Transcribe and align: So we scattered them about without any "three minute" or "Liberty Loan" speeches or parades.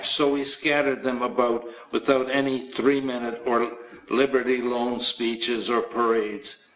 So 0.03 0.29
we 0.29 0.43
scattered 0.45 1.03
them 1.03 1.21
about 1.21 1.63
without 1.91 2.27
any 2.27 2.57
"three 2.57 3.01
minute" 3.01 3.39
or 3.45 3.73
"Liberty 4.09 4.57
Loan" 4.59 4.99
speeches 4.99 5.69
or 5.69 5.81
parades. 5.83 6.69